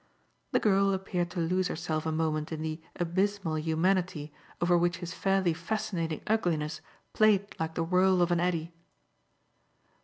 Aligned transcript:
The 0.51 0.59
girl 0.59 0.95
appeared 0.95 1.29
to 1.29 1.39
lose 1.39 1.67
herself 1.67 2.07
a 2.07 2.11
moment 2.11 2.51
in 2.51 2.63
the 2.63 2.81
abysmal 2.95 3.59
humanity 3.59 4.33
over 4.59 4.75
which 4.75 4.97
his 4.97 5.13
fairly 5.13 5.53
fascinating 5.53 6.21
ugliness 6.25 6.81
played 7.13 7.55
like 7.59 7.75
the 7.75 7.83
whirl 7.83 8.23
of 8.23 8.31
an 8.31 8.39
eddy. 8.39 8.73